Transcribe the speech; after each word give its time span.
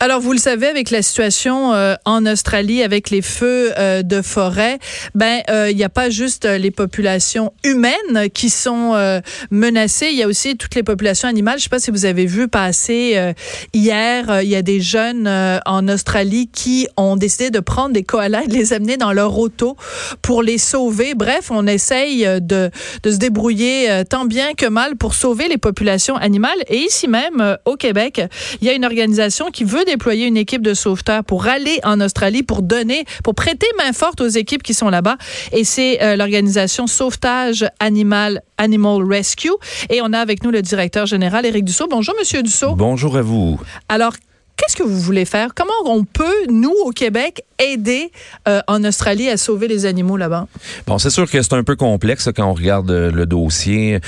Alors, 0.00 0.20
vous 0.20 0.32
le 0.32 0.38
savez, 0.38 0.68
avec 0.68 0.90
la 0.90 1.02
situation 1.02 1.74
euh, 1.74 1.96
en 2.04 2.24
Australie, 2.24 2.84
avec 2.84 3.10
les 3.10 3.20
feux 3.20 3.72
euh, 3.76 4.02
de 4.02 4.22
forêt, 4.22 4.78
ben 5.16 5.40
il 5.48 5.76
n'y 5.76 5.82
a 5.82 5.88
pas 5.88 6.08
juste 6.08 6.44
les 6.44 6.70
populations 6.70 7.52
humaines 7.64 8.30
qui 8.32 8.50
sont 8.50 9.20
menacées, 9.50 10.08
il 10.10 10.18
y 10.18 10.22
a 10.22 10.26
aussi 10.26 10.56
toutes 10.56 10.74
les 10.74 10.82
populations 10.82 11.28
animales. 11.28 11.58
Je 11.58 11.64
sais 11.64 11.68
pas 11.68 11.80
si 11.80 11.90
vous 11.90 12.04
avez 12.04 12.26
vu 12.26 12.48
passer 12.48 13.34
hier, 13.72 14.42
il 14.42 14.48
y 14.48 14.56
a 14.56 14.62
des 14.62 14.80
jeunes 14.80 15.28
en 15.66 15.88
Australie 15.88 16.48
qui 16.52 16.86
ont 16.96 17.16
décidé 17.16 17.50
de 17.50 17.60
prendre 17.60 17.92
des 17.92 18.02
koalas 18.02 18.44
et 18.44 18.48
de 18.48 18.54
les 18.54 18.72
amener 18.72 18.96
dans 18.96 19.12
leur 19.12 19.38
auto 19.38 19.76
pour 20.22 20.42
les 20.42 20.58
sauver. 20.58 21.14
Bref, 21.14 21.50
on 21.50 21.66
essaye 21.66 22.24
de, 22.40 22.70
de 23.02 23.10
se 23.10 23.16
débrouiller 23.16 24.02
tant 24.08 24.24
bien 24.24 24.54
que 24.54 24.66
mal 24.66 24.96
pour 24.96 25.14
sauver 25.14 25.48
les 25.48 25.58
populations 25.58 26.16
animales. 26.16 26.58
Et 26.68 26.78
ici 26.78 27.08
même, 27.08 27.56
au 27.64 27.76
Québec, 27.76 28.20
il 28.60 28.66
y 28.66 28.70
a 28.70 28.74
une 28.74 28.84
organisation 28.84 29.50
qui 29.50 29.64
veut 29.64 29.84
déployer 29.88 30.26
une 30.26 30.36
équipe 30.36 30.62
de 30.62 30.74
sauveteurs 30.74 31.24
pour 31.24 31.46
aller 31.46 31.80
en 31.82 32.00
Australie 32.00 32.42
pour 32.42 32.62
donner, 32.62 33.04
pour 33.24 33.34
prêter 33.34 33.66
main 33.78 33.92
forte 33.92 34.20
aux 34.20 34.28
équipes 34.28 34.62
qui 34.62 34.74
sont 34.74 34.90
là-bas. 34.90 35.16
Et 35.52 35.64
c'est 35.64 36.02
euh, 36.02 36.16
l'organisation 36.16 36.86
Sauvetage 36.86 37.66
Animal 37.80 38.42
Animal 38.58 39.02
Rescue. 39.02 39.50
Et 39.88 40.00
on 40.02 40.12
a 40.12 40.18
avec 40.18 40.42
nous 40.42 40.50
le 40.50 40.62
directeur 40.62 41.06
général, 41.06 41.46
Éric 41.46 41.64
Dussault. 41.64 41.88
Bonjour, 41.88 42.14
Monsieur 42.18 42.42
Dussault. 42.42 42.74
Bonjour 42.74 43.16
à 43.16 43.22
vous. 43.22 43.58
Alors, 43.88 44.14
Qu'est-ce 44.58 44.74
que 44.74 44.82
vous 44.82 45.00
voulez 45.00 45.24
faire? 45.24 45.50
Comment 45.54 45.70
on 45.84 46.02
peut, 46.04 46.46
nous, 46.50 46.74
au 46.84 46.90
Québec, 46.90 47.42
aider 47.60 48.10
euh, 48.48 48.60
en 48.66 48.82
Australie 48.82 49.28
à 49.30 49.36
sauver 49.36 49.68
les 49.68 49.86
animaux 49.86 50.16
là-bas? 50.16 50.48
Bon, 50.86 50.98
c'est 50.98 51.10
sûr 51.10 51.30
que 51.30 51.40
c'est 51.40 51.52
un 51.54 51.62
peu 51.62 51.76
complexe 51.76 52.28
quand 52.34 52.44
on 52.44 52.54
regarde 52.54 52.90
euh, 52.90 53.12
le 53.12 53.24
dossier. 53.24 54.00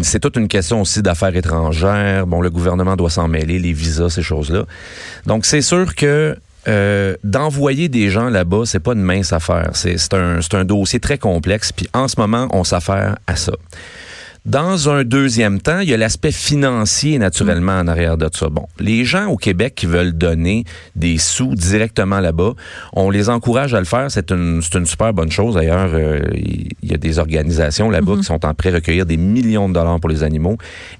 C'est 0.00 0.18
toute 0.18 0.36
une 0.36 0.48
question 0.48 0.80
aussi 0.80 1.02
d'affaires 1.02 1.36
étrangères. 1.36 2.26
Bon, 2.26 2.40
le 2.40 2.48
gouvernement 2.48 2.96
doit 2.96 3.10
s'en 3.10 3.28
mêler, 3.28 3.58
les 3.58 3.74
visas, 3.74 4.08
ces 4.08 4.22
choses-là. 4.22 4.64
Donc, 5.26 5.44
c'est 5.44 5.60
sûr 5.60 5.94
que 5.94 6.34
euh, 6.68 7.14
d'envoyer 7.22 7.88
des 7.88 8.08
gens 8.08 8.30
là-bas, 8.30 8.62
c'est 8.64 8.80
pas 8.80 8.94
une 8.94 9.02
mince 9.02 9.34
affaire. 9.34 9.70
C'est 9.74 10.14
un, 10.14 10.40
un 10.52 10.64
dossier 10.64 11.00
très 11.00 11.18
complexe. 11.18 11.70
Puis 11.70 11.86
en 11.92 12.08
ce 12.08 12.18
moment, 12.18 12.48
on 12.50 12.64
s'affaire 12.64 13.16
à 13.26 13.36
ça. 13.36 13.52
Dans 14.48 14.88
un 14.88 15.04
deuxième 15.04 15.60
temps, 15.60 15.80
il 15.80 15.90
y 15.90 15.92
a 15.92 15.98
l'aspect 15.98 16.32
financier 16.32 17.18
naturellement 17.18 17.78
en 17.78 17.86
arrière 17.86 18.16
de 18.16 18.30
ça. 18.32 18.48
Bon, 18.48 18.66
les 18.80 19.04
gens 19.04 19.26
au 19.26 19.36
Québec 19.36 19.74
qui 19.76 19.84
veulent 19.84 20.14
donner 20.14 20.64
des 20.96 21.18
sous 21.18 21.54
directement 21.54 22.18
là-bas, 22.18 22.54
on 22.94 23.10
les 23.10 23.28
encourage 23.28 23.74
à 23.74 23.78
le 23.78 23.84
faire. 23.84 24.10
C'est 24.10 24.32
une, 24.32 24.62
une 24.74 24.86
super 24.86 25.12
bonne 25.12 25.30
chose. 25.30 25.56
D'ailleurs, 25.56 25.90
euh, 25.92 26.20
il 26.32 26.90
y 26.90 26.94
a 26.94 26.96
des 26.96 27.18
organisations 27.18 27.90
là-bas 27.90 28.16
qui 28.16 28.24
sont 28.24 28.42
en 28.46 28.54
train 28.54 28.70
de 28.70 28.76
recueillir 28.76 29.04
des 29.04 29.18
millions 29.18 29.68
de 29.68 29.74
dollars 29.74 30.00
pour 30.00 30.08
les 30.08 30.22
animaux 30.22 30.56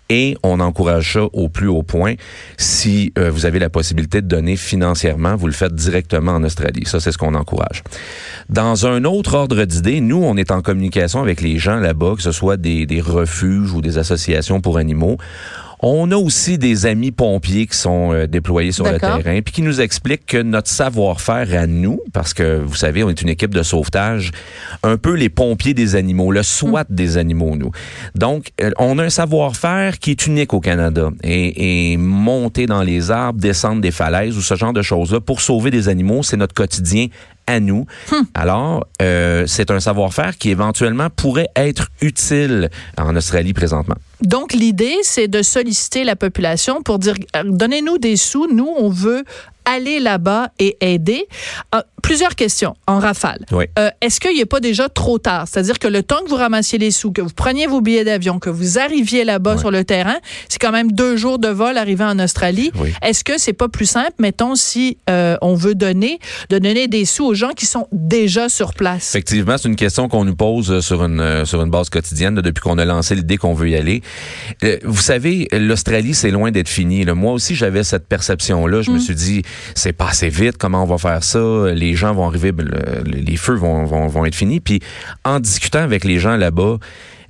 et 0.08 0.36
on 0.42 0.60
encourage 0.60 1.14
ça 1.14 1.24
au 1.32 1.48
plus 1.48 1.68
haut 1.68 1.82
point. 1.82 2.14
Si 2.56 3.12
euh, 3.18 3.30
vous 3.30 3.46
avez 3.46 3.58
la 3.58 3.70
possibilité 3.70 4.22
de 4.22 4.26
donner 4.26 4.56
financièrement, 4.56 5.36
vous 5.36 5.46
le 5.46 5.52
faites 5.52 5.74
directement 5.74 6.32
en 6.32 6.44
Australie. 6.44 6.84
Ça, 6.86 7.00
c'est 7.00 7.12
ce 7.12 7.18
qu'on 7.18 7.34
encourage. 7.34 7.82
Dans 8.48 8.86
un 8.86 9.04
autre 9.04 9.34
ordre 9.34 9.64
d'idée, 9.64 10.00
nous, 10.00 10.22
on 10.22 10.36
est 10.36 10.50
en 10.50 10.62
communication 10.62 11.20
avec 11.20 11.40
les 11.40 11.58
gens 11.58 11.76
là-bas, 11.76 12.14
que 12.16 12.22
ce 12.22 12.32
soit 12.32 12.56
des, 12.56 12.86
des 12.86 13.00
refuges 13.00 13.72
ou 13.72 13.80
des 13.80 13.98
associations 13.98 14.60
pour 14.60 14.78
animaux. 14.78 15.18
On 15.80 16.10
a 16.10 16.16
aussi 16.16 16.58
des 16.58 16.86
amis 16.86 17.12
pompiers 17.12 17.66
qui 17.66 17.76
sont 17.76 18.12
euh, 18.12 18.26
déployés 18.26 18.72
sur 18.72 18.84
le 18.84 18.98
terrain, 18.98 19.40
puis 19.42 19.52
qui 19.52 19.62
nous 19.62 19.80
expliquent 19.80 20.26
que 20.26 20.42
notre 20.42 20.68
savoir-faire 20.68 21.48
à 21.58 21.66
nous, 21.66 22.00
parce 22.12 22.34
que 22.34 22.58
vous 22.58 22.74
savez, 22.74 23.04
on 23.04 23.10
est 23.10 23.22
une 23.22 23.28
équipe 23.28 23.54
de 23.54 23.62
sauvetage, 23.62 24.32
un 24.82 24.96
peu 24.96 25.14
les 25.14 25.28
pompiers 25.28 25.74
des 25.74 25.94
animaux, 25.96 26.32
le 26.32 26.42
SWAT 26.42 26.86
des 26.90 27.16
animaux, 27.16 27.56
nous. 27.56 27.70
Donc, 28.14 28.50
euh, 28.60 28.70
on 28.78 28.98
a 28.98 29.04
un 29.04 29.10
savoir-faire 29.10 29.98
qui 29.98 30.12
est 30.12 30.26
unique 30.26 30.52
au 30.52 30.60
Canada. 30.60 31.10
Et, 31.22 31.92
et 31.92 31.96
monter 31.96 32.66
dans 32.66 32.82
les 32.82 33.10
arbres, 33.10 33.40
descendre 33.40 33.80
des 33.80 33.90
falaises 33.90 34.36
ou 34.36 34.42
ce 34.42 34.56
genre 34.56 34.72
de 34.72 34.82
choses-là 34.82 35.20
pour 35.20 35.40
sauver 35.40 35.70
des 35.70 35.88
animaux, 35.88 36.22
c'est 36.22 36.36
notre 36.36 36.54
quotidien 36.54 37.06
à 37.48 37.60
nous. 37.60 37.86
Hum. 38.12 38.26
Alors, 38.34 38.86
euh, 39.02 39.44
c'est 39.46 39.70
un 39.70 39.80
savoir-faire 39.80 40.36
qui 40.38 40.50
éventuellement 40.50 41.08
pourrait 41.10 41.48
être 41.56 41.88
utile 42.00 42.68
en 42.96 43.16
Australie 43.16 43.54
présentement. 43.54 43.96
Donc, 44.22 44.52
l'idée, 44.52 44.96
c'est 45.02 45.28
de 45.28 45.42
solliciter 45.42 46.04
la 46.04 46.16
population 46.16 46.82
pour 46.82 46.98
dire, 46.98 47.14
euh, 47.36 47.42
donnez-nous 47.44 47.98
des 47.98 48.16
sous, 48.16 48.46
nous, 48.52 48.72
on 48.76 48.88
veut 48.88 49.24
aller 49.68 50.00
là-bas 50.00 50.50
et 50.58 50.76
aider. 50.80 51.26
Euh, 51.74 51.82
plusieurs 52.02 52.34
questions 52.36 52.74
en 52.86 53.00
rafale. 53.00 53.44
Euh, 53.52 53.90
est-ce 54.00 54.18
qu'il 54.18 54.36
n'est 54.36 54.46
pas 54.46 54.60
déjà 54.60 54.88
trop 54.88 55.18
tard? 55.18 55.46
C'est-à-dire 55.46 55.78
que 55.78 55.88
le 55.88 56.02
temps 56.02 56.22
que 56.24 56.30
vous 56.30 56.36
ramassiez 56.36 56.78
les 56.78 56.90
sous, 56.90 57.12
que 57.12 57.20
vous 57.20 57.34
preniez 57.34 57.66
vos 57.66 57.82
billets 57.82 58.04
d'avion, 58.04 58.38
que 58.38 58.48
vous 58.48 58.78
arriviez 58.78 59.24
là-bas 59.24 59.58
sur 59.58 59.70
le 59.70 59.84
terrain, 59.84 60.16
c'est 60.48 60.58
quand 60.58 60.72
même 60.72 60.92
deux 60.92 61.16
jours 61.16 61.38
de 61.38 61.48
vol 61.48 61.76
arrivé 61.76 62.04
en 62.04 62.18
Australie. 62.18 62.72
Est-ce 63.02 63.24
que 63.24 63.36
c'est 63.36 63.52
pas 63.52 63.68
plus 63.68 63.84
simple, 63.84 64.12
mettons, 64.18 64.54
si 64.54 64.96
euh, 65.10 65.36
on 65.42 65.54
veut 65.54 65.74
donner, 65.74 66.18
de 66.48 66.58
donner 66.58 66.88
des 66.88 67.04
sous 67.04 67.26
aux 67.26 67.34
gens 67.34 67.50
qui 67.50 67.66
sont 67.66 67.88
déjà 67.92 68.48
sur 68.48 68.72
place? 68.72 69.10
Effectivement, 69.10 69.58
c'est 69.58 69.68
une 69.68 69.76
question 69.76 70.08
qu'on 70.08 70.24
nous 70.24 70.36
pose 70.36 70.80
sur 70.80 71.04
une, 71.04 71.44
sur 71.44 71.60
une 71.60 71.70
base 71.70 71.90
quotidienne 71.90 72.36
depuis 72.36 72.62
qu'on 72.62 72.78
a 72.78 72.86
lancé 72.86 73.14
l'idée 73.14 73.36
qu'on 73.36 73.54
veut 73.54 73.68
y 73.68 73.76
aller. 73.76 74.02
Vous 74.84 75.00
savez, 75.00 75.48
l'Australie, 75.52 76.14
c'est 76.14 76.30
loin 76.30 76.50
d'être 76.50 76.68
fini. 76.68 77.04
Moi 77.04 77.32
aussi, 77.32 77.54
j'avais 77.54 77.84
cette 77.84 78.06
perception-là. 78.06 78.82
Je 78.82 78.90
me 78.90 78.96
mm. 78.96 79.00
suis 79.00 79.14
dit, 79.14 79.42
c'est 79.74 79.92
pas 79.92 80.08
assez 80.08 80.28
vite, 80.28 80.56
comment 80.58 80.82
on 80.82 80.86
va 80.86 80.98
faire 80.98 81.22
ça? 81.24 81.72
Les 81.72 81.94
gens 81.94 82.14
vont 82.14 82.26
arriver, 82.26 82.52
ben, 82.52 82.68
les 83.04 83.36
feux 83.36 83.54
vont, 83.54 83.84
vont, 83.84 84.24
être 84.24 84.34
finis. 84.34 84.60
Puis 84.60 84.80
en 85.24 85.40
discutant 85.40 85.80
avec 85.80 86.04
les 86.04 86.18
gens 86.18 86.36
là-bas, 86.36 86.78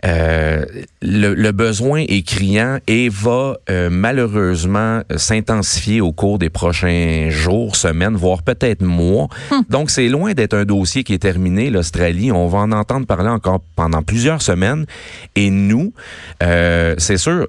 euh, 0.04 0.64
le, 1.03 1.50
besoin 1.53 2.04
est 2.09 2.26
criant 2.26 2.78
et 2.86 3.09
va 3.09 3.56
euh, 3.69 3.88
malheureusement 3.91 5.03
s'intensifier 5.16 6.00
au 6.00 6.12
cours 6.12 6.38
des 6.38 6.50
prochains 6.50 7.28
jours, 7.31 7.75
semaines, 7.75 8.14
voire 8.14 8.42
peut-être 8.42 8.82
mois. 8.82 9.28
Hum. 9.50 9.64
Donc 9.69 9.91
c'est 9.91 10.08
loin 10.08 10.34
d'être 10.34 10.54
un 10.54 10.64
dossier 10.64 11.04
qui 11.04 11.14
est 11.14 11.19
terminé, 11.19 11.70
l'Australie. 11.70 12.31
On 12.31 12.47
va 12.47 12.58
en 12.58 12.72
entendre 12.72 13.06
parler 13.06 13.28
encore 13.28 13.60
pendant 13.75 14.03
plusieurs 14.03 14.42
semaines. 14.42 14.87
Et 15.34 15.50
nous, 15.50 15.92
euh, 16.42 16.94
c'est 16.98 17.16
sûr, 17.16 17.48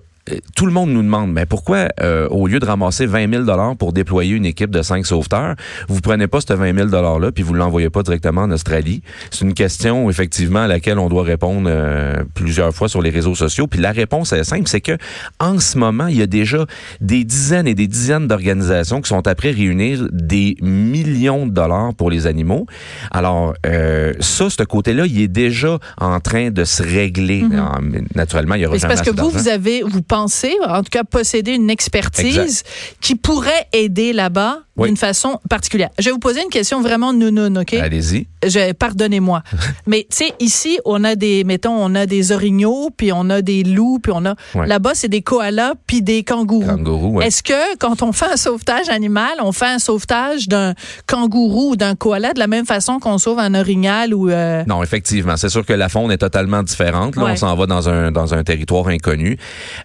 tout 0.55 0.65
le 0.65 0.71
monde 0.71 0.89
nous 0.89 1.01
demande, 1.01 1.31
mais 1.31 1.45
pourquoi, 1.45 1.87
euh, 2.01 2.27
au 2.29 2.47
lieu 2.47 2.59
de 2.59 2.65
ramasser 2.65 3.05
20 3.05 3.31
000 3.31 3.43
dollars 3.43 3.75
pour 3.75 3.93
déployer 3.93 4.35
une 4.35 4.45
équipe 4.45 4.71
de 4.71 4.81
cinq 4.81 5.05
sauveteurs, 5.05 5.55
vous 5.87 6.01
prenez 6.01 6.27
pas 6.27 6.41
ce 6.41 6.53
20 6.53 6.75
000 6.75 6.87
dollars 6.87 7.19
là 7.19 7.31
puis 7.31 7.43
vous 7.43 7.53
l'envoyez 7.53 7.89
pas 7.89 8.03
directement 8.03 8.41
en 8.41 8.51
Australie? 8.51 9.01
C'est 9.31 9.45
une 9.45 9.53
question 9.53 10.09
effectivement 10.09 10.59
à 10.59 10.67
laquelle 10.67 10.99
on 10.99 11.09
doit 11.09 11.23
répondre 11.23 11.69
euh, 11.71 12.23
plusieurs 12.33 12.73
fois 12.73 12.89
sur 12.89 13.01
les 13.01 13.09
réseaux 13.09 13.35
sociaux. 13.35 13.67
Puis 13.67 13.79
la 13.79 13.91
réponse 13.91 14.33
est 14.33 14.43
simple, 14.43 14.67
c'est 14.67 14.81
que 14.81 14.97
en 15.39 15.59
ce 15.59 15.77
moment, 15.77 16.07
il 16.07 16.17
y 16.17 16.21
a 16.21 16.27
déjà 16.27 16.65
des 17.01 17.23
dizaines 17.23 17.67
et 17.67 17.75
des 17.75 17.87
dizaines 17.87 18.27
d'organisations 18.27 19.01
qui 19.01 19.09
sont 19.09 19.27
après 19.27 19.51
réunir 19.51 20.07
des 20.11 20.57
millions 20.61 21.45
de 21.45 21.51
dollars 21.51 21.93
pour 21.95 22.09
les 22.09 22.27
animaux. 22.27 22.65
Alors 23.11 23.53
euh, 23.65 24.13
ça, 24.19 24.49
ce 24.49 24.63
côté-là, 24.63 25.05
il 25.05 25.21
est 25.21 25.27
déjà 25.27 25.79
en 25.97 26.19
train 26.19 26.51
de 26.51 26.63
se 26.63 26.83
régler. 26.83 27.43
Mm-hmm. 27.43 28.15
Naturellement, 28.15 28.55
il 28.55 28.61
y 28.61 28.65
aura. 28.65 28.77
C'est 28.77 28.87
parce 28.87 29.01
que 29.01 29.15
vous, 29.15 29.29
vous 29.29 29.47
avez, 29.47 29.81
vous 29.83 30.01
pensez 30.01 30.18
en 30.27 30.83
tout 30.83 30.89
cas 30.91 31.03
posséder 31.03 31.53
une 31.53 31.69
expertise 31.69 32.63
qui 33.01 33.15
pourrait 33.15 33.67
aider 33.73 34.13
là-bas 34.13 34.59
d'une 34.85 34.97
façon 34.97 35.39
particulière. 35.49 35.89
Je 35.99 36.05
vais 36.05 36.11
vous 36.11 36.19
poser 36.19 36.41
une 36.41 36.49
question 36.49 36.81
vraiment 36.81 37.13
nounoun, 37.13 37.57
OK? 37.57 37.73
Allez-y. 37.73 38.27
Pardonnez-moi. 38.73 39.43
Mais 39.87 40.07
tu 40.09 40.17
sais, 40.17 40.33
ici, 40.39 40.79
on 40.85 41.03
a 41.03 41.15
des, 41.15 41.43
mettons, 41.43 41.73
on 41.73 41.93
a 41.95 42.05
des 42.05 42.31
orignaux, 42.31 42.89
puis 42.95 43.11
on 43.11 43.29
a 43.29 43.41
des 43.41 43.63
loups, 43.63 43.99
puis 44.01 44.11
on 44.15 44.25
a... 44.25 44.35
Là-bas, 44.55 44.91
c'est 44.93 45.07
des 45.07 45.21
koalas, 45.21 45.73
puis 45.87 46.01
des 46.01 46.23
kangourous. 46.23 46.65
Kangourous, 46.65 47.21
Est-ce 47.21 47.43
que 47.43 47.77
quand 47.77 48.01
on 48.01 48.11
fait 48.11 48.31
un 48.31 48.37
sauvetage 48.37 48.89
animal, 48.89 49.31
on 49.41 49.51
fait 49.51 49.67
un 49.67 49.79
sauvetage 49.79 50.47
d'un 50.47 50.73
kangourou 51.07 51.71
ou 51.71 51.75
d'un 51.75 51.95
koala 51.95 52.33
de 52.33 52.39
la 52.39 52.47
même 52.47 52.65
façon 52.65 52.99
qu'on 52.99 53.17
sauve 53.17 53.39
un 53.39 53.55
orignal 53.55 54.13
ou... 54.13 54.29
Euh? 54.29 54.63
Non, 54.67 54.81
effectivement. 54.83 55.37
C'est 55.37 55.49
sûr 55.49 55.65
que 55.65 55.73
la 55.73 55.89
faune 55.89 56.11
est 56.11 56.17
totalement 56.17 56.63
différente. 56.63 57.15
Là, 57.15 57.25
on 57.31 57.35
s'en 57.35 57.55
va 57.55 57.65
dans 57.65 57.89
un, 57.89 58.11
dans 58.11 58.33
un 58.33 58.43
territoire 58.43 58.87
inconnu. 58.87 59.37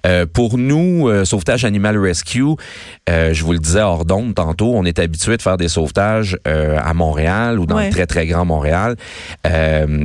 Euh, 0.07 0.24
Euh, 0.25 0.27
pour 0.33 0.59
nous, 0.59 1.09
euh, 1.09 1.25
Sauvetage 1.25 1.65
Animal 1.65 1.99
Rescue, 1.99 2.43
euh, 3.09 3.33
je 3.33 3.45
vous 3.45 3.53
le 3.53 3.59
disais 3.59 3.81
hors 3.81 4.05
d'onde 4.05 4.35
tantôt, 4.35 4.73
on 4.75 4.85
est 4.85 4.99
habitué 4.99 5.37
de 5.37 5.43
faire 5.43 5.57
des 5.57 5.69
sauvetages 5.69 6.39
euh, 6.49 6.77
à 6.83 6.95
Montréal 6.95 7.59
ou 7.61 7.67
dans 7.67 7.75
Ouais. 7.77 7.87
le 7.87 7.91
très, 7.93 8.07
très 8.07 8.27
grand 8.27 8.45
Montréal. 8.45 8.95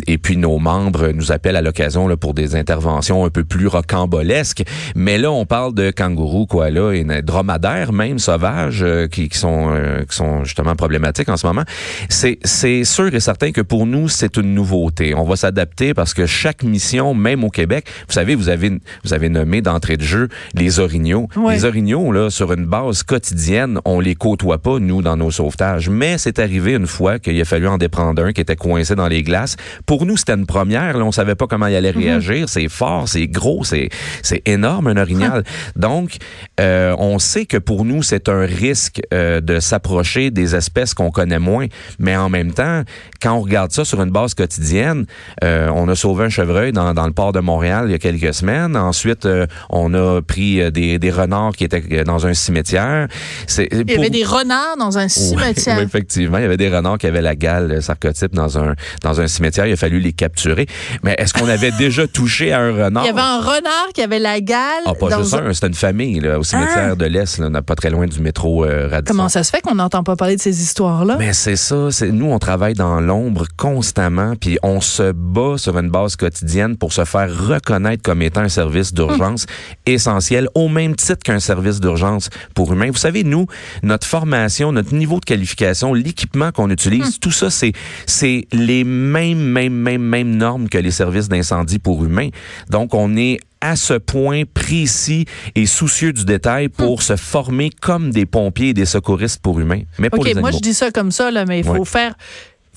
Et 0.08 0.18
puis, 0.18 0.38
nos 0.38 0.58
membres 0.58 1.10
nous 1.10 1.32
appellent 1.32 1.56
à 1.56 1.62
l'occasion 1.62 2.08
là, 2.08 2.18
pour 2.18 2.34
des 2.34 2.56
interventions 2.56 3.26
un 3.26 3.30
peu 3.30 3.44
plus 3.44 3.68
rocambolesques. 3.68 4.64
Mais 4.96 5.18
là, 5.18 5.32
on 5.32 5.46
parle 5.46 5.74
de 5.74 5.92
kangourous, 5.92 6.48
quoi, 6.48 6.70
là, 6.72 6.92
et 6.94 7.04
dromadaires 7.22 7.94
même 7.94 8.18
sauvages 8.20 8.86
qui, 9.12 9.30
qui 9.30 9.38
sont, 9.38 9.72
qui 10.10 10.16
sont 10.16 10.44
justement 10.44 10.76
problématiques 10.76 11.30
en 11.30 11.38
ce 11.38 11.46
moment. 11.46 11.64
C'est, 12.10 12.40
c'est 12.44 12.84
sûr 12.84 13.14
et 13.14 13.20
certain 13.20 13.52
que 13.52 13.62
pour 13.62 13.86
nous, 13.86 14.10
c'est 14.10 14.38
une 14.38 14.54
nouveauté. 14.54 15.14
On 15.16 15.24
va 15.24 15.36
s'adapter 15.36 15.94
parce 15.94 16.14
que 16.14 16.26
chaque 16.26 16.64
mission, 16.64 17.14
même 17.14 17.44
au 17.44 17.50
Québec, 17.50 17.86
vous 18.08 18.14
savez, 18.14 18.36
vous 18.36 18.50
avez, 18.50 18.72
vous 19.04 19.14
avez 19.14 19.30
nommé 19.30 19.62
d'entrée 19.62 19.98
de 20.00 20.04
jeu 20.04 20.28
les 20.56 20.80
orignaux. 20.80 21.28
Ouais. 21.36 21.56
Les 21.56 21.66
orignaux, 21.66 22.12
là, 22.12 22.30
sur 22.30 22.52
une 22.54 22.66
base 22.66 23.04
quotidienne, 23.04 23.80
on 23.86 24.00
les 24.00 24.16
côtoie 24.16 24.58
pas, 24.58 24.80
nous, 24.80 25.02
dans 25.02 25.18
nos 25.18 25.32
sauvetages. 25.32 25.90
Mais 25.90 26.18
c'est 26.18 26.40
arrivé 26.40 26.74
une 26.74 26.88
fois 26.88 27.20
qu'il 27.20 27.40
a 27.40 27.46
fallu 27.46 27.68
en 27.68 27.78
déprendre 27.78 28.24
un 28.24 28.34
qui 28.34 28.42
était 28.42 28.56
coincé 28.56 28.96
dans 28.96 29.08
les 29.08 29.22
glaces. 29.22 29.58
Pour 29.86 30.06
nous, 30.06 30.18
c'était 30.18 30.34
une 30.34 30.46
première. 30.46 30.98
Là, 30.98 31.06
on 31.06 31.12
savait 31.12 31.36
pas 31.36 31.48
comment 31.48 31.68
il 31.68 31.76
allait 31.76 31.92
réagir. 31.92 32.50
C'est 32.50 32.70
fort, 32.70 33.08
c'est 33.08 33.28
gros, 33.28 33.64
c'est, 33.64 33.90
c'est 34.24 34.42
énorme, 34.48 34.88
un 34.88 34.98
orignal. 34.98 35.44
Donc, 35.76 36.18
euh, 36.60 36.96
on 36.98 37.20
sait 37.20 37.46
que 37.46 37.58
pour 37.58 37.86
nous, 37.86 38.02
c'est 38.02 38.30
un 38.30 38.46
risque 38.46 39.02
euh, 39.14 39.42
de 39.42 39.60
s'approcher 39.60 40.32
des 40.32 40.56
espèces 40.56 40.94
qu'on 40.94 41.12
connaît 41.12 41.40
moins. 41.40 41.68
Mais 42.00 42.16
en 42.16 42.30
même 42.30 42.54
temps, 42.54 42.84
quand 43.22 43.34
on 43.34 43.42
regarde 43.42 43.72
ça 43.72 43.86
sur 43.86 44.02
une 44.02 44.12
base 44.12 44.34
quotidienne, 44.34 45.06
euh, 45.44 45.70
on 45.74 45.88
a 45.90 45.96
sauvé 45.96 46.26
un 46.26 46.30
chevreuil 46.30 46.72
dans, 46.72 46.94
dans 46.94 47.06
le 47.06 47.14
port 47.14 47.34
de 47.34 47.40
Montréal 47.40 47.86
il 47.88 47.92
y 47.92 47.96
a 47.96 48.00
quelques 48.00 48.34
semaines. 48.34 48.76
Ensuite, 48.76 49.26
euh, 49.26 49.46
on 49.90 49.94
a 50.18 50.22
pris 50.22 50.62
euh, 50.62 50.72
des, 50.72 51.00
des 51.00 51.12
renards 51.12 51.54
qui 51.54 51.64
étaient 51.64 51.84
euh, 51.92 52.04
dans 52.04 52.28
un 52.28 52.34
cimetière. 52.34 53.08
C'est, 53.48 53.68
Il 53.72 53.90
y 53.92 53.96
avait 53.96 54.10
des 54.10 54.24
renards 54.24 54.78
dans 54.78 54.98
un 54.98 55.08
cimetière. 55.08 55.78
oui, 55.78 55.84
effectivement. 55.84 56.38
Il 56.38 56.42
y 56.42 56.46
avait 56.46 56.58
des 56.58 56.70
renards 56.70 56.98
qui 56.98 57.08
avaient 57.08 57.22
la 57.22 57.36
gale 57.36 57.72
euh, 57.72 57.82
sarcotype 57.82 58.34
dans 58.34 58.58
un, 58.58 58.76
dans 59.04 59.22
un 59.22 59.28
cimetière. 59.28 59.66
Il 59.66 59.74
a 59.74 59.78
fallu 59.78 60.00
les 60.00 60.14
capturer. 60.14 60.68
Mais 61.04 61.16
est-ce 61.18 61.34
qu'on 61.34 61.48
avait 61.50 61.72
déjà 61.78 62.08
touché 62.08 62.52
à 62.52 62.60
un 62.62 62.72
renard? 62.86 63.04
Il 63.04 63.08
y 63.08 63.10
avait 63.12 63.20
un 63.22 63.40
renard 63.40 63.88
qui 63.94 64.02
avait 64.02 64.20
la 64.20 64.42
gale. 64.42 64.84
Ah, 64.86 64.94
pas 64.94 65.10
dans 65.10 65.20
juste 65.22 65.34
un- 65.34 65.48
un, 65.48 65.54
c'était 65.54 65.68
une 65.68 65.74
famille 65.74 66.20
là, 66.20 66.40
au 66.40 66.44
cimetière 66.44 66.90
Ah! 66.92 66.96
de 66.96 67.06
l'Est, 67.06 67.40
là, 67.40 67.62
pas 67.62 67.76
très 67.76 67.90
loin 67.90 68.06
du 68.08 68.20
métro 68.22 68.66
euh, 68.66 68.88
Radisson. 68.90 69.14
Comment 69.16 69.30
ça 69.30 69.44
se 69.44 69.50
fait 69.52 69.62
qu'on 69.62 69.76
n'entend 69.76 70.04
pas 70.04 70.16
parler 70.16 70.36
de 70.36 70.42
ces 70.42 70.62
histoires-là? 70.62 71.16
Mais 71.20 71.34
c'est 71.34 71.56
ça, 71.56 71.88
c'est 71.92 72.12
nous 72.12 72.28
on 72.28 72.40
travaille 72.40 72.74
dans 72.74 73.00
l'ombre 73.02 73.46
constamment 73.58 74.36
puis 74.36 74.58
on 74.64 74.82
se 74.82 75.12
bat 75.12 75.56
sur 75.58 75.78
une 75.78 75.90
base 75.90 76.16
quotidienne 76.16 76.78
pour 76.78 76.94
se 76.94 77.06
faire 77.06 77.30
reconnaître 77.48 78.02
comme 78.04 78.22
étant 78.22 78.42
un 78.42 78.50
service 78.50 78.94
d'urgence 78.94 79.46
essentiel 79.86 80.48
au 80.56 80.68
même 80.70 80.96
titre 80.96 81.24
qu'un 81.24 81.40
service 81.40 81.80
d'urgence 81.80 82.30
pour 82.56 82.72
humains. 82.74 82.92
Vous 82.92 82.98
savez 82.98 83.24
nous, 83.24 83.48
notre 83.84 84.06
formation, 84.08 84.72
notre 84.72 84.94
niveau 84.94 85.20
de 85.20 85.26
qualification, 85.26 85.94
l'équipement 85.94 86.52
qu'on 86.52 86.70
utilise, 86.70 87.20
tout 87.20 87.32
ça 87.32 87.50
c'est 87.50 87.74
c'est 88.06 88.48
les 88.52 88.84
mêmes 88.84 89.40
mêmes 89.42 89.74
mêmes 89.74 90.02
mêmes 90.04 90.36
normes 90.36 90.70
que 90.70 90.78
les 90.78 90.92
services 90.92 91.30
d'incendie 91.30 91.80
pour 91.80 92.04
humains. 92.04 92.30
Donc 92.70 92.94
on 92.94 93.16
est 93.18 93.40
à 93.62 93.76
ce 93.76 93.94
point 93.96 94.44
précis 94.54 95.26
et 95.56 95.66
soucieux 95.66 96.14
du 96.14 96.24
détail 96.24 96.70
pour 96.70 97.02
se 97.04 97.18
former 97.18 97.70
comme 97.82 98.12
des 98.12 98.26
pompiers 98.26 98.70
et 98.70 98.74
des 98.74 98.86
secouristes 98.86 99.42
pour 99.42 99.60
humains. 99.60 99.82
Mais 99.98 100.10
pour 100.10 100.20
OK, 100.22 100.28
les 100.28 100.34
moi, 100.36 100.52
je 100.52 100.60
dis 100.60 100.74
ça 100.74 100.92
comme 100.92 101.12
ça, 101.12 101.30
là, 101.30 101.44
mais 101.46 101.60
il 101.60 101.66
faut 101.66 101.74
Ouais. 101.74 101.86
faire. 101.86 102.16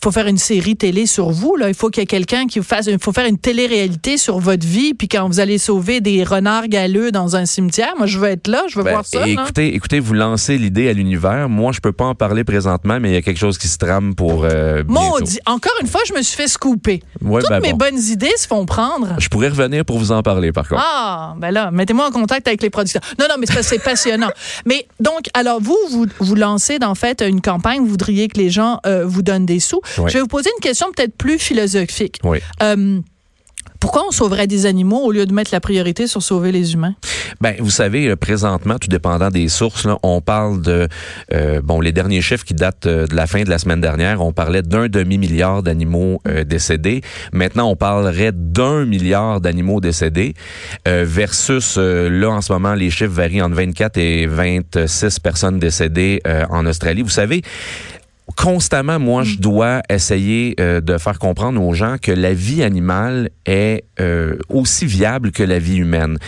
Faut 0.02 0.10
faire 0.10 0.26
une 0.26 0.38
série 0.38 0.76
télé 0.76 1.06
sur 1.06 1.31
vous. 1.31 1.56
Là. 1.56 1.69
Il 1.69 1.75
faut 1.75 1.88
qu'il 1.90 2.00
y 2.00 2.04
ait 2.04 2.06
quelqu'un 2.06 2.46
qui 2.46 2.58
vous 2.58 2.64
fasse. 2.64 2.87
Il 2.87 2.99
faut 2.99 3.12
faire 3.12 3.26
une 3.26 3.38
télé-réalité 3.38 4.16
sur 4.19 4.38
votre 4.40 4.66
vie. 4.66 4.94
Puis 4.94 5.08
quand 5.08 5.26
vous 5.28 5.38
allez 5.40 5.58
sauver 5.58 6.00
des 6.00 6.25
renards 6.25 6.66
galeux 6.69 7.12
dans 7.12 7.37
un 7.37 7.46
cimetière, 7.46 7.93
moi, 7.96 8.06
je 8.06 8.19
veux 8.19 8.28
être 8.28 8.49
là. 8.49 8.64
Je 8.69 8.76
veux 8.76 8.84
Ben, 8.84 8.93
voir 8.93 9.06
ça. 9.06 9.26
écoutez, 9.26 9.75
écoutez, 9.75 10.00
vous 10.00 10.14
lancez 10.14 10.58
l'idée 10.58 10.88
à 10.88 10.93
l'univers. 10.93 11.49
Moi, 11.49 11.72
je 11.72 11.81
peux 11.81 11.93
pas 11.93 12.06
en 12.06 12.14
parler 12.14 12.43
présentement, 12.44 12.99
mais 13.00 13.10
il 13.10 13.14
y 13.14 13.16
a 13.16 13.22
quelque 13.22 13.38
chose 13.38 13.58
qui 13.58 13.69
se 13.69 13.78
trame 13.78 14.14
pour 14.14 14.44
euh, 14.44 14.82
bientôt. 14.82 15.19
Maudit. 15.19 15.38
Encore 15.46 15.75
une 15.81 15.87
fois, 15.88 16.00
je 16.06 16.14
me 16.14 16.22
suis 16.22 16.37
fait 16.37 16.48
scooper. 16.48 17.02
Ouais, 17.20 17.40
Toutes 17.40 17.50
ben 17.50 17.60
mes 17.60 17.70
bon. 17.72 17.78
bonnes 17.78 17.98
idées 18.00 18.32
se 18.37 18.46
font 18.46 18.66
prendre. 18.66 19.14
Je 19.19 19.28
pourrais 19.28 19.48
revenir 19.48 19.84
pour 19.84 19.98
vous 19.98 20.10
en 20.12 20.22
parler, 20.22 20.50
par 20.52 20.69
contre. 20.69 20.82
Ah, 20.84 21.34
ben 21.38 21.50
là, 21.52 21.70
mettez-moi 21.70 22.08
en 22.08 22.10
contact 22.10 22.48
avec 22.48 22.62
les 22.62 22.70
producteurs. 22.70 23.02
Non, 23.19 23.26
non, 23.28 23.37
mais 23.38 23.46
c'est 23.62 23.82
passionnant. 23.82 24.31
Mais 24.66 24.87
donc, 25.00 25.26
alors 25.34 25.60
vous, 25.60 25.76
vous, 25.90 26.06
vous 26.20 26.34
lancez 26.34 26.78
en 26.82 26.94
fait 26.94 27.22
une 27.22 27.40
campagne, 27.40 27.81
vous 27.81 27.87
voudriez 27.88 28.28
que 28.28 28.38
les 28.38 28.50
gens 28.50 28.81
euh, 28.87 29.05
vous 29.06 29.22
donnent 29.22 29.46
des 29.46 29.60
sous. 29.60 29.81
Oui. 29.98 30.04
Je 30.08 30.14
vais 30.14 30.20
vous 30.20 30.26
poser 30.26 30.50
une 30.56 30.62
question 30.62 30.86
peut-être 30.94 31.16
plus 31.16 31.38
philosophique. 31.38 32.18
Oui. 32.24 32.38
Euh, 32.62 33.00
pourquoi 33.82 34.04
on 34.06 34.12
sauverait 34.12 34.46
des 34.46 34.66
animaux 34.66 35.00
au 35.00 35.10
lieu 35.10 35.26
de 35.26 35.34
mettre 35.34 35.50
la 35.52 35.58
priorité 35.58 36.06
sur 36.06 36.22
sauver 36.22 36.52
les 36.52 36.74
humains? 36.74 36.94
Ben, 37.40 37.56
vous 37.58 37.70
savez, 37.70 38.06
euh, 38.06 38.14
présentement, 38.14 38.78
tout 38.78 38.86
dépendant 38.86 39.28
des 39.28 39.48
sources, 39.48 39.86
là, 39.86 39.98
on 40.04 40.20
parle 40.20 40.62
de 40.62 40.86
euh, 41.32 41.60
bon 41.60 41.80
les 41.80 41.90
derniers 41.90 42.20
chiffres 42.20 42.44
qui 42.44 42.54
datent 42.54 42.86
de 42.86 43.12
la 43.12 43.26
fin 43.26 43.42
de 43.42 43.50
la 43.50 43.58
semaine 43.58 43.80
dernière. 43.80 44.22
On 44.22 44.32
parlait 44.32 44.62
d'un 44.62 44.86
demi 44.86 45.18
milliard 45.18 45.64
d'animaux 45.64 46.20
euh, 46.28 46.44
décédés. 46.44 47.00
Maintenant, 47.32 47.68
on 47.68 47.74
parlerait 47.74 48.30
d'un 48.32 48.84
milliard 48.84 49.40
d'animaux 49.40 49.80
décédés 49.80 50.34
euh, 50.86 51.04
versus 51.04 51.76
là 51.76 52.28
en 52.28 52.40
ce 52.40 52.52
moment 52.52 52.74
les 52.74 52.90
chiffres 52.90 53.10
varient 53.10 53.42
entre 53.42 53.56
24 53.56 53.98
et 53.98 54.26
26 54.26 55.18
personnes 55.18 55.58
décédées 55.58 56.22
en 56.50 56.66
Australie. 56.66 57.02
Vous 57.02 57.08
savez. 57.08 57.42
Constamment, 58.37 58.99
moi, 58.99 59.25
je 59.25 59.38
dois 59.38 59.82
essayer 59.88 60.55
euh, 60.61 60.81
de 60.81 60.99
faire 60.99 61.19
comprendre 61.19 61.62
aux 61.62 61.75
gens 61.75 61.96
que 62.00 62.12
la 62.12 62.34
vie 62.34 62.62
animale 62.62 63.31
est 63.46 63.84
euh, 64.00 64.37
aussi 64.49 64.87
viable 64.87 65.32
que 65.32 65.43
la 65.43 65.58
vie 65.58 65.76
humaine. 65.76 66.19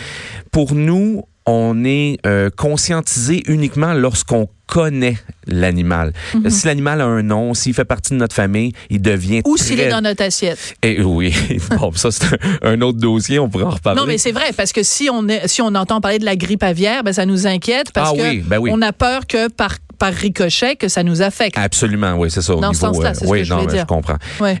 Pour 0.51 0.75
nous, 0.75 1.23
on 1.45 1.83
est 1.85 2.17
euh, 2.25 2.49
conscientisé 2.55 3.43
uniquement 3.47 3.93
lorsqu'on 3.93 4.49
connaît 4.67 5.17
l'animal. 5.47 6.11
Si 6.49 6.65
l'animal 6.67 7.01
a 7.01 7.05
un 7.05 7.21
nom, 7.23 7.53
s'il 7.53 7.73
fait 7.73 7.85
partie 7.85 8.13
de 8.13 8.17
notre 8.17 8.35
famille, 8.35 8.71
il 8.89 9.01
devient 9.01 9.41
Ou 9.45 9.57
s'il 9.57 9.79
est 9.79 9.89
dans 9.89 10.01
notre 10.01 10.23
assiette. 10.23 10.75
Et 10.83 11.01
oui, 11.01 11.33
bon, 11.79 11.91
ça 11.93 12.09
c'est 12.11 12.25
un, 12.63 12.71
un 12.71 12.81
autre 12.81 12.97
dossier, 12.99 13.39
on 13.39 13.49
pourra 13.49 13.65
en 13.65 13.69
reparler. 13.71 13.99
Non, 14.01 14.07
mais 14.07 14.17
c'est 14.17 14.31
vrai, 14.31 14.51
parce 14.55 14.71
que 14.73 14.83
si 14.83 15.09
on, 15.11 15.27
est, 15.27 15.47
si 15.47 15.61
on 15.61 15.67
entend 15.75 16.01
parler 16.01 16.19
de 16.19 16.25
la 16.25 16.35
grippe 16.35 16.63
aviaire, 16.63 17.03
ben, 17.03 17.13
ça 17.13 17.25
nous 17.25 17.47
inquiète 17.47 17.91
parce 17.91 18.11
Ah 18.13 18.17
que 18.17 18.21
oui, 18.21 18.43
ben 18.45 18.57
oui. 18.59 18.69
on 18.73 18.81
a 18.81 18.91
peur 18.91 19.27
que 19.27 19.49
par, 19.49 19.75
par 19.99 20.11
ricochet, 20.13 20.75
que 20.75 20.87
ça 20.87 21.03
nous 21.03 21.21
affecte. 21.21 21.57
Absolument, 21.57 22.15
oui, 22.15 22.29
c'est 22.31 22.41
ça. 22.41 22.55
Au 22.55 22.59
Dans 22.59 22.73
ce 22.73 22.85
niveau, 22.85 23.03
euh, 23.05 23.13
ce 23.13 23.25
oui, 23.25 23.39
que 23.39 23.43
je 23.45 23.49
non, 23.53 23.59
voulais 23.61 23.67
mais 23.67 23.73
dire. 23.77 23.85
je 23.89 23.93
comprends. 23.93 24.17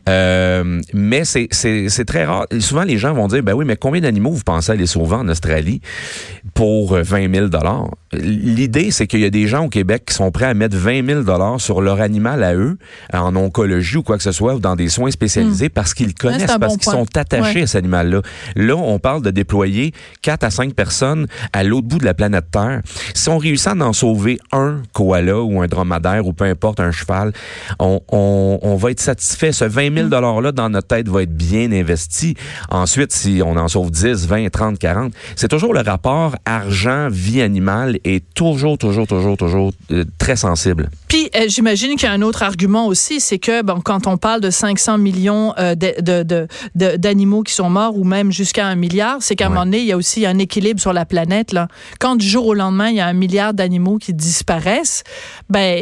Euh, 0.07 0.81
mais 0.93 1.23
c'est 1.25 2.05
très 2.05 2.25
rare. 2.25 2.45
Souvent, 2.59 2.83
les 2.83 2.97
gens 2.97 3.13
vont 3.13 3.27
dire, 3.27 3.43
ben 3.43 3.53
oui, 3.53 3.65
mais 3.65 3.75
combien 3.75 4.01
d'animaux 4.01 4.31
vous 4.31 4.43
pensez 4.43 4.71
aller 4.71 4.85
sauver 4.85 5.15
en 5.15 5.27
Australie 5.27 5.81
pour 6.53 6.93
euh, 6.93 7.01
20 7.03 7.33
000 7.33 7.47
dollars? 7.47 7.87
L'idée, 8.21 8.91
c'est 8.91 9.07
qu'il 9.07 9.19
y 9.21 9.25
a 9.25 9.29
des 9.29 9.47
gens 9.47 9.65
au 9.65 9.69
Québec 9.69 10.03
qui 10.07 10.13
sont 10.13 10.31
prêts 10.31 10.45
à 10.45 10.53
mettre 10.53 10.75
20 10.77 11.05
000 11.05 11.21
dollars 11.23 11.59
sur 11.61 11.81
leur 11.81 12.01
animal 12.01 12.43
à 12.43 12.53
eux, 12.55 12.77
en 13.13 13.35
oncologie 13.35 13.97
ou 13.97 14.03
quoi 14.03 14.17
que 14.17 14.23
ce 14.23 14.31
soit, 14.31 14.55
ou 14.55 14.59
dans 14.59 14.75
des 14.75 14.89
soins 14.89 15.11
spécialisés, 15.11 15.69
parce 15.69 15.93
qu'ils 15.93 16.13
connaissent, 16.13 16.43
Hmm. 16.55 16.59
parce 16.59 16.73
bon 16.73 16.77
qu'ils 16.77 16.91
sont 16.91 17.07
attachés 17.17 17.55
Ouais. 17.55 17.61
à 17.63 17.67
cet 17.67 17.79
animal-là. 17.79 18.21
Là, 18.55 18.75
on 18.75 18.99
parle 18.99 19.21
de 19.21 19.31
déployer 19.31 19.93
4 20.21 20.43
à 20.43 20.49
5 20.51 20.73
personnes 20.73 21.27
à 21.53 21.63
l'autre 21.63 21.87
bout 21.87 21.97
de 21.99 22.05
la 22.05 22.13
planète 22.13 22.45
Terre. 22.51 22.81
Si 23.13 23.29
on 23.29 23.37
réussit 23.37 23.67
à 23.67 23.75
en 23.75 23.93
sauver 23.93 24.39
un 24.51 24.81
koala 24.93 25.41
ou 25.41 25.61
un 25.61 25.67
dromadaire 25.67 26.25
ou 26.27 26.33
peu 26.33 26.45
importe, 26.45 26.79
un 26.79 26.91
cheval, 26.91 27.31
on, 27.79 28.01
on, 28.11 28.59
on 28.61 28.75
va 28.75 28.91
être 28.91 28.99
satisfait. 28.99 29.51
Ce 29.51 29.65
20 29.65 29.93
000 29.95 30.09
$-là 30.09 30.51
dans 30.51 30.69
notre 30.69 30.87
tête 30.87 31.07
va 31.09 31.23
être 31.23 31.35
bien 31.35 31.71
investi. 31.71 32.35
Ensuite, 32.69 33.11
si 33.11 33.41
on 33.45 33.55
en 33.57 33.67
sauve 33.67 33.91
10, 33.91 34.27
20, 34.27 34.49
30, 34.49 34.77
40, 34.79 35.13
c'est 35.35 35.47
toujours 35.47 35.73
le 35.73 35.81
rapport 35.81 36.35
argent-vie 36.45 37.41
animale 37.41 37.97
est 38.05 38.23
toujours, 38.33 38.77
toujours, 38.77 39.07
toujours, 39.07 39.37
toujours 39.37 39.73
euh, 39.91 40.05
très 40.17 40.35
sensible. 40.35 40.89
Puis, 41.07 41.29
euh, 41.35 41.45
j'imagine 41.47 41.95
qu'il 41.95 42.07
y 42.07 42.11
a 42.11 42.13
un 42.13 42.21
autre 42.21 42.43
argument 42.43 42.87
aussi, 42.87 43.19
c'est 43.19 43.37
que 43.39 43.61
bon, 43.61 43.79
quand 43.81 44.07
on 44.07 44.17
parle 44.17 44.41
de 44.41 44.49
500 44.49 44.97
millions 44.97 45.53
euh, 45.59 45.75
de- 45.75 45.93
de- 46.01 46.23
de- 46.23 46.47
de- 46.75 46.97
d'animaux 46.97 47.43
qui 47.43 47.53
sont 47.53 47.69
morts 47.69 47.95
ou 47.97 48.03
même 48.03 48.31
jusqu'à 48.31 48.65
un 48.67 48.75
milliard, 48.75 49.17
c'est 49.21 49.35
qu'à 49.35 49.45
un 49.45 49.49
moment 49.49 49.65
donné, 49.65 49.79
il 49.79 49.85
y 49.85 49.91
a 49.91 49.97
aussi 49.97 50.25
un 50.25 50.37
équilibre 50.39 50.79
sur 50.79 50.93
la 50.93 51.05
planète. 51.05 51.53
Là. 51.53 51.67
Quand 51.99 52.15
du 52.15 52.27
jour 52.27 52.47
au 52.47 52.53
lendemain, 52.53 52.89
il 52.89 52.95
y 52.95 52.99
a 52.99 53.07
un 53.07 53.13
milliard 53.13 53.53
d'animaux 53.53 53.97
qui 53.97 54.13
disparaissent, 54.13 55.03
ben 55.49 55.77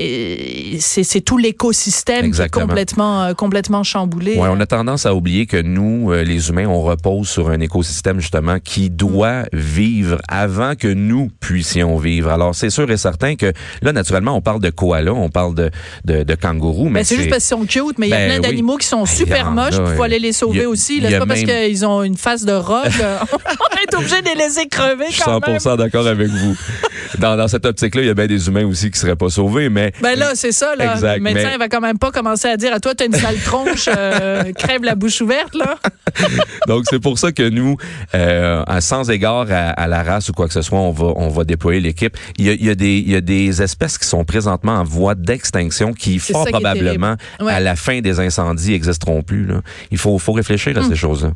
c'est 0.80 1.22
tout 1.22 1.38
l'écosystème 1.38 2.26
qui 2.32 2.42
est 2.42 2.50
complètement, 2.68 3.24
euh, 3.24 3.34
complètement 3.34 3.84
chamboulé. 3.84 4.36
Ouais, 4.38 4.50
on 4.52 4.60
a 4.60 4.66
tendance 4.66 5.06
à 5.06 5.16
oublier 5.16 5.46
que 5.46 5.62
nous, 5.62 6.12
les 6.12 6.50
humains, 6.50 6.68
on 6.68 6.82
repose 6.82 7.28
sur 7.30 7.50
un 7.50 7.60
écosystème 7.60 8.20
justement 8.20 8.58
qui 8.60 8.90
doit 8.90 9.44
vivre 9.54 10.18
avant 10.28 10.76
que 10.76 10.88
nous 10.88 11.30
puissions 11.40 11.98
vivre. 11.98 12.30
Alors, 12.30 12.56
c'est 12.56 12.70
sûr 12.70 12.90
et 12.92 12.98
certain 12.98 13.36
que 13.36 13.52
là, 13.82 13.94
naturellement, 13.94 14.36
on 14.36 14.42
parle 14.42 14.62
de 14.62 14.70
koala, 14.70 15.14
on 15.24 15.30
parle 15.30 15.56
de, 15.56 15.72
de, 16.06 16.24
de 16.24 16.36
kangourous, 16.36 16.90
mais 16.90 17.00
Ben, 17.02 17.06
c'est 17.06 17.16
juste 17.16 17.30
parce 17.30 17.44
qu'ils 17.48 17.58
sont 17.58 17.66
cute, 17.66 17.98
mais 17.98 18.08
il 18.08 18.12
y 18.12 18.14
a 18.14 18.18
Ben 18.18 18.28
plein 18.28 18.36
oui. 18.38 18.42
d'animaux 18.42 18.78
qui 18.78 18.88
sont 18.88 19.00
Ben, 19.02 19.06
super 19.06 19.52
moches, 19.52 19.76
il 19.80 19.96
faut 19.96 20.04
aller 20.04 20.20
les 20.20 20.34
sauver 20.34 20.64
a- 20.64 20.70
aussi. 20.70 21.02
C'est 21.02 21.20
pas 21.20 21.26
parce 21.26 21.44
qu'ils 21.44 21.86
ont 21.86 22.04
une 22.04 22.18
face 22.18 22.46
de 22.46 22.52
là. 22.54 23.26
on 23.34 23.78
est 23.82 23.96
obligé 23.96 24.22
de 24.22 24.28
les 24.30 24.36
laisser 24.36 24.68
crever 24.68 25.06
je 25.10 25.14
suis 25.16 25.24
quand 25.24 25.46
même. 25.48 25.58
100% 25.58 25.78
d'accord 25.78 26.08
avec 26.08 26.28
vous. 26.30 26.56
Dans, 27.20 27.36
dans 27.38 27.48
cette 27.48 27.66
optique-là, 27.66 28.02
il 28.02 28.08
y 28.08 28.10
a 28.10 28.14
bien 28.14 28.28
des 28.28 28.48
humains 28.48 28.66
aussi 28.66 28.90
qui 28.92 29.00
seraient 29.00 29.16
pas 29.16 29.30
sauvés, 29.30 29.70
mais. 29.70 29.92
Ben 30.02 30.18
là, 30.18 30.32
c'est 30.36 30.52
ça, 30.52 30.76
là. 30.76 30.94
Exact, 30.94 31.16
le 31.18 31.22
médecin 31.24 31.50
mais- 31.52 31.58
va 31.58 31.68
quand 31.70 31.82
même 31.82 31.98
pas 31.98 32.12
commencer 32.12 32.48
à 32.48 32.58
dire 32.58 32.74
à 32.74 32.80
toi, 32.80 32.94
t'as 32.96 33.06
une 33.06 33.14
sale 33.14 33.38
tronche, 33.44 33.88
euh, 33.96 34.52
crève 34.58 34.84
la 34.84 34.96
bouche 34.96 35.22
ouverte, 35.22 35.56
là. 35.56 35.78
Donc 36.68 36.86
c'est 36.90 37.00
pour 37.00 37.18
ça 37.20 37.32
que 37.32 37.48
nous, 37.50 37.78
euh, 38.16 38.64
sans 38.80 39.10
égard 39.10 39.48
à, 39.52 39.70
à 39.72 39.88
la 39.88 40.04
race 40.04 40.30
ou 40.30 40.34
quoi 40.34 40.48
que 40.48 40.54
ce 40.54 40.62
soit, 40.62 40.80
on 40.80 40.92
va 40.92 41.14
on 41.16 41.30
va 41.30 41.44
déployer 41.44 41.80
l'équipe. 41.80 42.16
Il 42.38 42.46
y 42.46 42.50
a, 42.50 42.54
il 42.54 42.66
y 42.66 42.70
a 42.70 42.76
des 42.76 42.98
il 42.98 43.10
y 43.12 43.16
a 43.16 43.22
des 43.22 43.62
espèces 43.62 43.98
qui 43.98 44.08
sont 44.08 44.24
présentement 44.24 44.74
en 44.74 44.84
voie 44.84 45.16
d'extinction 45.16 45.94
qui 45.94 46.20
fort 46.20 46.46
qui 46.46 46.52
probablement. 46.52 47.16
Ouais. 47.40 47.52
à 47.54 47.60
la 47.60 47.76
fin 47.76 48.00
des 48.02 48.20
incendies 48.20 48.74
existeront 48.74 49.24
plus. 49.24 49.46
Là. 49.46 49.62
Il 49.92 49.98
faut 49.98 50.18
faut 50.20 50.34
réfléchir 50.34 50.78
à 50.78 50.82
Hum. 50.82 50.90
ces 50.90 50.96
choses-là. 50.96 51.32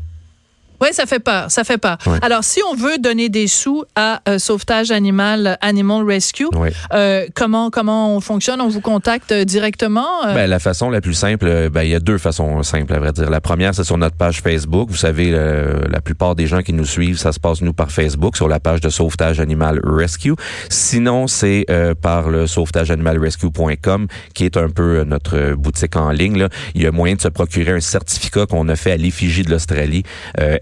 Oui, 0.81 0.89
ça 0.91 1.05
fait 1.05 1.19
peur, 1.19 1.49
ça 1.49 1.63
fait 1.63 1.77
peur. 1.77 1.97
Ouais. 2.05 2.19
Alors, 2.21 2.43
si 2.43 2.61
on 2.71 2.75
veut 2.75 2.97
donner 2.99 3.29
des 3.29 3.47
sous 3.47 3.83
à 3.95 4.21
euh, 4.29 4.37
Sauvetage 4.37 4.91
Animal, 4.91 5.57
Animal 5.61 6.05
Rescue, 6.05 6.47
euh, 6.93 7.25
comment 7.33 7.69
comment 7.71 8.15
on 8.15 8.21
fonctionne? 8.21 8.61
On 8.61 8.67
vous 8.67 8.81
contacte 8.81 9.31
euh, 9.31 9.43
directement? 9.43 10.25
euh? 10.27 10.33
Ben, 10.35 10.47
la 10.47 10.59
façon 10.59 10.89
la 10.89 11.01
plus 11.01 11.13
simple, 11.15 11.69
ben, 11.69 11.81
il 11.83 11.89
y 11.89 11.95
a 11.95 11.99
deux 11.99 12.17
façons 12.19 12.61
simples, 12.63 12.93
à 12.93 12.99
vrai 12.99 13.11
dire. 13.11 13.29
La 13.29 13.41
première, 13.41 13.73
c'est 13.73 13.83
sur 13.83 13.97
notre 13.97 14.15
page 14.15 14.41
Facebook. 14.41 14.89
Vous 14.89 14.95
savez, 14.97 15.31
la 15.31 16.01
plupart 16.01 16.35
des 16.35 16.47
gens 16.47 16.61
qui 16.61 16.73
nous 16.73 16.85
suivent, 16.85 17.17
ça 17.17 17.31
se 17.31 17.39
passe, 17.39 17.61
nous, 17.61 17.73
par 17.73 17.91
Facebook, 17.91 18.35
sur 18.35 18.47
la 18.47 18.59
page 18.59 18.81
de 18.81 18.89
Sauvetage 18.89 19.39
Animal 19.39 19.79
Rescue. 19.83 20.33
Sinon, 20.69 21.27
c'est 21.27 21.65
par 22.01 22.29
le 22.29 22.45
sauvetageanimalrescue.com, 22.47 24.07
qui 24.33 24.45
est 24.45 24.57
un 24.57 24.69
peu 24.69 25.03
notre 25.03 25.53
boutique 25.55 25.95
en 25.95 26.11
ligne. 26.11 26.37
Là. 26.37 26.49
Il 26.75 26.83
y 26.83 26.87
a 26.87 26.91
moyen 26.91 27.15
de 27.15 27.21
se 27.21 27.27
procurer 27.27 27.71
un 27.71 27.79
certificat 27.79 28.45
qu'on 28.45 28.67
a 28.69 28.75
fait 28.75 28.91
à 28.91 28.97
l'effigie 28.97 29.43
de 29.43 29.51
l'Australie, 29.51 30.03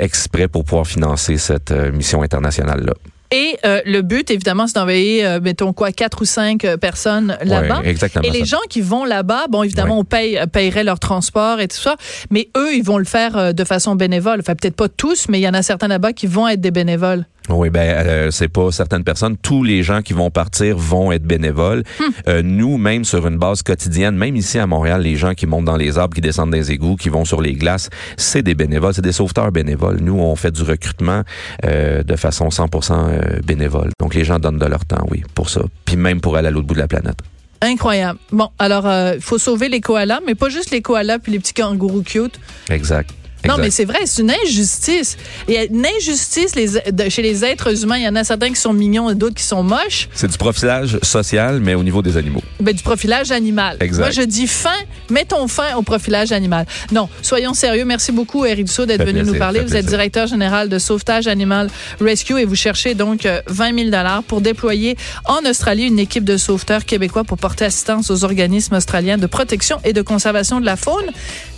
exprès 0.05 0.47
pour 0.47 0.63
pouvoir 0.63 0.87
financer 0.87 1.37
cette 1.37 1.71
euh, 1.71 1.91
mission 1.91 2.21
internationale-là. 2.21 2.93
Et 3.31 3.57
euh, 3.65 3.81
le 3.85 4.01
but, 4.01 4.29
évidemment, 4.29 4.67
c'est 4.67 4.75
d'envoyer, 4.75 5.25
euh, 5.25 5.39
mettons 5.41 5.73
quoi, 5.73 5.91
quatre 5.91 6.21
ou 6.21 6.25
cinq 6.25 6.63
euh, 6.63 6.77
personnes 6.77 7.37
là-bas. 7.43 7.81
Ouais. 7.81 7.95
Et 8.23 8.29
les 8.29 8.45
ça. 8.45 8.57
gens 8.57 8.61
qui 8.69 8.81
vont 8.81 9.03
là-bas, 9.03 9.47
bon, 9.49 9.63
évidemment, 9.63 9.95
Ouais. 9.95 10.01
on 10.01 10.05
paye, 10.05 10.39
payerait 10.53 10.83
leur 10.83 10.99
transport 10.99 11.59
et 11.59 11.67
tout 11.67 11.75
ça, 11.75 11.95
mais 12.29 12.47
eux, 12.55 12.73
ils 12.75 12.83
vont 12.83 12.99
le 12.99 13.03
faire 13.03 13.53
de 13.53 13.63
façon 13.63 13.95
bénévole. 13.95 14.39
Enfin, 14.39 14.55
peut-être 14.55 14.75
pas 14.75 14.87
tous, 14.89 15.27
mais 15.27 15.39
il 15.39 15.43
y 15.43 15.49
en 15.49 15.53
a 15.55 15.63
certains 15.63 15.87
là-bas 15.89 16.13
qui 16.13 16.27
vont 16.27 16.47
être 16.47 16.61
des 16.61 16.71
bénévoles. 16.71 17.25
Oui, 17.49 17.69
ben 17.69 17.81
euh, 17.81 18.31
c'est 18.31 18.47
pas 18.47 18.71
certaines 18.71 19.03
personnes. 19.03 19.37
Tous 19.37 19.63
les 19.63 19.83
gens 19.83 20.01
qui 20.01 20.13
vont 20.13 20.31
partir 20.31 20.77
vont 20.77 21.11
être 21.11 21.23
bénévoles. 21.23 21.83
Euh, 22.27 22.41
nous, 22.41 22.77
même 22.77 23.05
sur 23.05 23.27
une 23.27 23.37
base 23.37 23.61
quotidienne, 23.61 24.15
même 24.15 24.35
ici 24.35 24.57
à 24.57 24.65
Montréal, 24.65 25.01
les 25.01 25.15
gens 25.15 25.33
qui 25.33 25.45
montent 25.45 25.65
dans 25.65 25.77
les 25.77 25.97
arbres, 25.97 26.15
qui 26.15 26.21
descendent 26.21 26.51
des 26.51 26.71
égouts, 26.71 26.95
qui 26.95 27.09
vont 27.09 27.25
sur 27.25 27.41
les 27.41 27.53
glaces, 27.53 27.89
c'est 28.17 28.41
des 28.41 28.55
bénévoles, 28.55 28.93
c'est 28.93 29.03
des 29.03 29.11
sauveteurs 29.11 29.51
bénévoles. 29.51 29.99
Nous, 30.01 30.17
on 30.19 30.35
fait 30.35 30.51
du 30.51 30.63
recrutement 30.63 31.21
euh, 31.65 32.03
de 32.03 32.15
façon 32.15 32.49
100% 32.49 32.93
euh, 32.93 33.39
bénévole. 33.45 33.89
Donc 33.99 34.15
les 34.15 34.23
gens 34.23 34.39
donnent 34.39 34.59
de 34.59 34.65
leur 34.65 34.85
temps, 34.85 35.05
oui, 35.11 35.23
pour 35.35 35.49
ça. 35.49 35.61
Puis 35.85 35.97
même 35.97 36.21
pour 36.21 36.37
aller 36.37 36.47
à 36.47 36.51
l'autre 36.51 36.67
bout 36.67 36.73
de 36.73 36.79
la 36.79 36.87
planète. 36.87 37.19
Incroyable. 37.61 38.19
Bon, 38.31 38.49
alors, 38.59 38.85
il 39.13 39.21
faut 39.21 39.37
sauver 39.37 39.69
les 39.69 39.81
koalas, 39.81 40.19
mais 40.25 40.35
pas 40.35 40.49
juste 40.49 40.71
les 40.71 40.81
koalas 40.81 41.19
puis 41.19 41.31
les 41.31 41.39
petits 41.39 41.53
kangourous 41.53 42.03
cute. 42.03 42.39
Exact. 42.69 43.11
Non, 43.47 43.57
mais 43.57 43.71
c'est 43.71 43.85
vrai, 43.85 43.99
c'est 44.05 44.21
une 44.21 44.31
injustice. 44.31 45.17
Il 45.47 45.53
y 45.53 45.57
a 45.57 45.63
une 45.65 45.85
injustice 45.97 46.55
les, 46.55 46.67
de- 46.91 47.09
chez 47.09 47.21
les 47.21 47.43
êtres 47.45 47.83
humains. 47.83 47.97
Il 47.97 48.03
y 48.03 48.07
en 48.07 48.15
a 48.15 48.23
certains 48.23 48.49
qui 48.49 48.59
sont 48.59 48.73
mignons 48.73 49.09
et 49.09 49.15
d'autres 49.15 49.35
qui 49.35 49.43
sont 49.43 49.63
moches. 49.63 50.09
C'est 50.13 50.29
du 50.29 50.37
profilage 50.37 50.99
social, 51.03 51.59
mais 51.59 51.73
au 51.75 51.83
niveau 51.83 52.01
des 52.01 52.17
animaux. 52.17 52.41
Ben, 52.59 52.73
du 52.73 52.83
profilage 52.83 53.31
animal. 53.31 53.77
Exact. 53.79 54.01
Moi, 54.01 54.11
je 54.11 54.21
dis 54.21 54.47
fin, 54.47 54.75
mettons 55.09 55.47
fin 55.47 55.75
au 55.75 55.81
profilage 55.81 56.31
animal. 56.31 56.65
Non, 56.91 57.09
soyons 57.21 57.53
sérieux. 57.53 57.85
Merci 57.85 58.11
beaucoup, 58.11 58.45
Eric 58.45 58.65
Dussault, 58.65 58.85
d'être 58.85 59.05
venu 59.05 59.23
nous 59.23 59.35
parler. 59.35 59.61
Vous 59.61 59.75
êtes 59.75 59.85
directeur 59.85 60.27
général 60.27 60.69
de 60.69 60.79
Sauvetage 60.79 61.27
Animal 61.27 61.69
Rescue 62.01 62.39
et 62.39 62.45
vous 62.45 62.55
cherchez 62.55 62.93
donc 62.95 63.25
euh, 63.25 63.41
20 63.47 63.91
000 63.91 64.05
pour 64.27 64.41
déployer 64.41 64.97
en 65.25 65.47
Australie 65.49 65.83
une 65.85 65.99
équipe 65.99 66.23
de 66.23 66.37
sauveteurs 66.37 66.85
québécois 66.85 67.23
pour 67.23 67.37
porter 67.37 67.65
assistance 67.65 68.09
aux 68.11 68.23
organismes 68.23 68.75
australiens 68.75 69.17
de 69.17 69.27
protection 69.27 69.77
et 69.83 69.93
de 69.93 70.01
conservation 70.01 70.59
de 70.59 70.65
la 70.65 70.75
faune. 70.75 71.05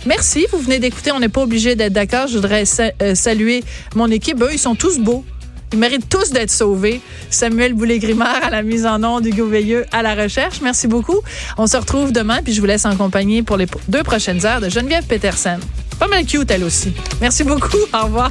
Merci. 0.06 0.46
Vous 0.52 0.58
venez 0.58 0.78
d'écouter. 0.78 1.12
On 1.12 1.20
n'est 1.20 1.28
pas 1.28 1.42
obligé 1.42 1.74
d'être 1.78 1.94
d'accord. 1.94 2.26
Je 2.26 2.34
voudrais 2.34 2.64
euh, 3.00 3.14
saluer 3.14 3.64
mon 3.94 4.10
équipe. 4.10 4.42
Eux, 4.42 4.50
ils 4.52 4.58
sont 4.58 4.74
tous 4.74 4.98
beaux. 4.98 5.24
Ils 5.72 5.78
méritent 5.78 6.08
tous 6.08 6.30
d'être 6.30 6.50
sauvés. 6.50 7.00
Samuel 7.30 7.74
Boulay-Grimard 7.74 8.44
à 8.44 8.50
la 8.50 8.62
mise 8.62 8.86
en 8.86 9.02
onde, 9.04 9.26
Hugo 9.26 9.46
Veilleux 9.46 9.84
à 9.92 10.02
la 10.02 10.14
recherche. 10.14 10.60
Merci 10.62 10.86
beaucoup. 10.86 11.20
On 11.58 11.66
se 11.66 11.76
retrouve 11.76 12.12
demain, 12.12 12.40
puis 12.42 12.52
je 12.52 12.60
vous 12.60 12.66
laisse 12.66 12.86
en 12.86 12.96
compagnie 12.96 13.42
pour 13.42 13.56
les 13.56 13.66
deux 13.88 14.02
prochaines 14.02 14.44
heures 14.46 14.60
de 14.60 14.68
Geneviève 14.68 15.04
Petersen. 15.04 15.60
Pas 15.98 16.08
mal 16.08 16.24
cute, 16.24 16.50
elle 16.50 16.64
aussi. 16.64 16.92
Merci 17.20 17.44
beaucoup. 17.44 17.78
Au 17.92 18.04
revoir. 18.04 18.30